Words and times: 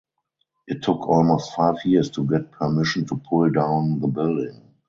It 0.67 0.81
took 0.81 1.07
almost 1.07 1.53
five 1.53 1.75
years 1.85 2.09
to 2.13 2.25
get 2.25 2.49
permission 2.51 3.05
to 3.05 3.17
pull 3.17 3.51
down 3.51 3.99
the 3.99 4.07
building. 4.07 4.63